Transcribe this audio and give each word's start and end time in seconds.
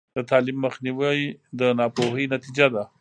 د 0.15 0.17
تعلیم 0.29 0.57
مخنیوی 0.65 1.19
د 1.59 1.61
ناپوهۍ 1.79 2.25
نتیجه 2.33 2.67
ده. 2.73 2.83